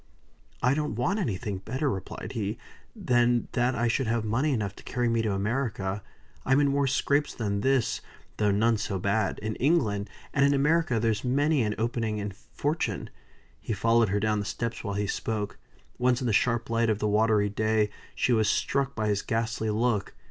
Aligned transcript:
"I 0.63 0.73
don't 0.73 0.95
want 0.95 1.19
anything 1.19 1.59
better," 1.59 1.87
replied 1.87 2.31
he, 2.33 2.57
"than 2.95 3.49
that 3.51 3.75
I 3.75 3.87
should 3.87 4.07
have 4.07 4.25
money 4.25 4.51
enough 4.51 4.75
to 4.77 4.83
carry 4.83 5.07
me 5.07 5.21
to 5.21 5.31
America. 5.33 6.01
I'm 6.43 6.59
in 6.59 6.69
more 6.69 6.87
scrapes 6.87 7.35
than 7.35 7.61
this 7.61 8.01
(though 8.37 8.49
none 8.49 8.77
so 8.77 8.97
bad) 8.97 9.37
in 9.43 9.55
England; 9.57 10.09
and 10.33 10.43
in 10.43 10.55
America 10.55 10.99
there's 10.99 11.23
many 11.23 11.61
an 11.61 11.75
opening 11.77 12.17
to 12.31 12.35
fortune." 12.35 13.11
He 13.59 13.73
followed 13.73 14.09
her 14.09 14.19
down 14.19 14.39
the 14.39 14.45
steps 14.45 14.83
while 14.83 14.95
he 14.95 15.05
spoke. 15.05 15.59
Once 15.99 16.19
in 16.19 16.25
the 16.25 16.35
yellow 16.47 16.63
light 16.69 16.89
of 16.89 16.97
the 16.97 17.07
watery 17.07 17.49
day, 17.49 17.91
she 18.15 18.33
was 18.33 18.49
struck 18.49 18.95
by 18.95 19.07
his 19.07 19.21
ghastly 19.21 19.69
look. 19.69 20.15